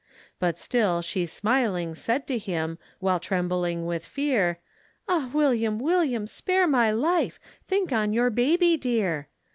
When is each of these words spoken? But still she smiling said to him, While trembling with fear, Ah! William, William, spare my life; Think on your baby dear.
But 0.39 0.57
still 0.57 1.03
she 1.03 1.27
smiling 1.27 1.93
said 1.93 2.25
to 2.25 2.39
him, 2.39 2.79
While 2.97 3.19
trembling 3.19 3.85
with 3.85 4.03
fear, 4.03 4.57
Ah! 5.07 5.29
William, 5.31 5.77
William, 5.77 6.25
spare 6.25 6.65
my 6.65 6.89
life; 6.89 7.39
Think 7.67 7.91
on 7.91 8.11
your 8.11 8.31
baby 8.31 8.77
dear. 8.77 9.27